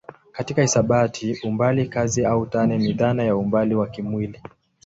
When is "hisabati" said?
0.61-1.39